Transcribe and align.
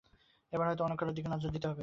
এবার 0.55 0.65
হয়তো 0.69 0.83
অন্য 0.85 0.95
কারও 0.99 1.15
দিকেই 1.17 1.31
নজর 1.33 1.49
দিতে 1.55 1.67
হবে 1.67 1.69
রোমাকে। 1.71 1.79